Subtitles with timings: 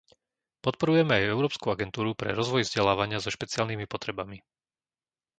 [0.65, 4.37] Podporujeme aj Európsku agentúru pre rozvoj vzdelávania so špeciálnymi potrebami.